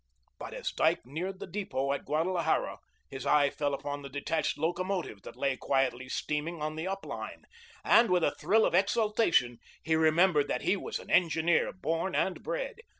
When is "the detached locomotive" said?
4.01-5.21